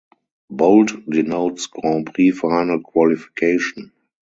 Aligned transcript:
Bold 0.49 1.03
denotes 1.07 1.67
Grand 1.69 2.11
Prix 2.11 2.31
Final 2.39 2.81
qualification. 2.81 3.91